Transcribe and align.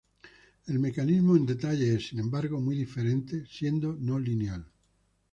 El 0.65 0.79
mecanismo 0.79 1.35
en 1.37 1.45
detalle 1.45 1.93
es, 1.93 2.07
sin 2.07 2.17
embargo, 2.21 2.59
muy 2.59 2.75
diferente, 2.75 3.45
siendo 3.45 3.93
no 3.99 4.17
lineal. 4.17 4.65